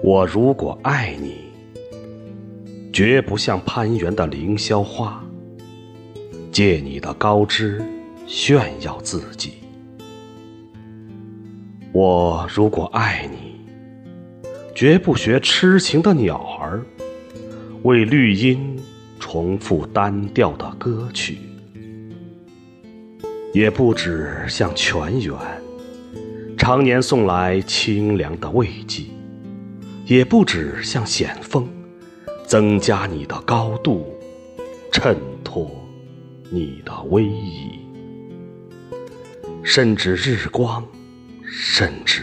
[0.00, 1.34] 我如果爱你，
[2.90, 5.22] 绝不像攀援的凌霄花，
[6.50, 7.84] 借你的高枝
[8.26, 9.54] 炫耀自己。
[11.92, 13.60] 我如果爱你，
[14.74, 16.82] 绝不学痴情的鸟儿，
[17.82, 18.78] 为绿荫
[19.30, 21.36] 重复单调的歌曲，
[23.52, 25.36] 也不止像泉源，
[26.56, 29.04] 常年送来清凉的慰藉。
[30.06, 31.68] 也不止像险峰，
[32.46, 34.06] 增加你的高度，
[34.90, 35.70] 衬托
[36.50, 37.72] 你的威仪；
[39.62, 40.82] 甚至日光，
[41.44, 42.22] 甚至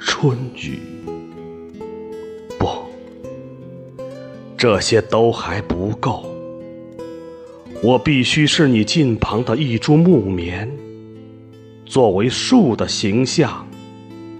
[0.00, 0.80] 春雨。
[2.58, 2.66] 不，
[4.56, 6.31] 这些都还不够。
[7.82, 10.70] 我必须是你近旁的一株木棉，
[11.84, 13.66] 作为树的形象，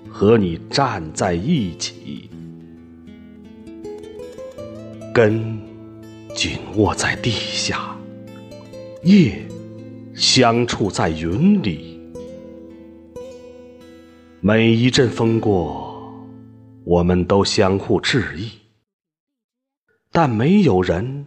[0.09, 2.31] 和你站在一起。
[5.13, 5.59] 根
[6.33, 7.99] 紧握在地下，
[9.03, 9.45] 叶
[10.15, 12.01] 相触在云里。
[14.41, 16.15] 每一阵风过，
[16.85, 18.49] 我们都相互致意，
[20.13, 21.27] 但没有人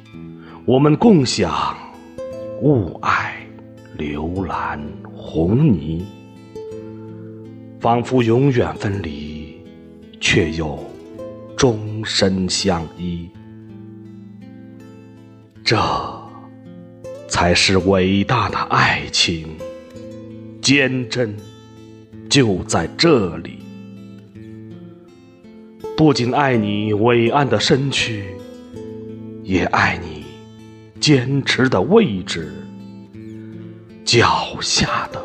[0.71, 1.75] 我们共享
[2.61, 3.33] 雾霭、
[3.97, 4.81] 流岚、
[5.13, 6.05] 红泥，
[7.81, 9.53] 仿佛永远分离，
[10.21, 10.79] 却又
[11.57, 13.29] 终身相依。
[15.61, 15.77] 这
[17.27, 19.49] 才是伟大的爱情，
[20.61, 21.35] 坚贞
[22.29, 23.59] 就在这里。
[25.97, 28.23] 不仅爱你伟岸的身躯，
[29.43, 30.20] 也爱你
[31.01, 32.53] 坚持的位置，
[34.05, 35.19] 脚下的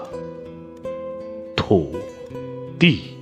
[1.55, 1.95] 土
[2.79, 3.16] 地。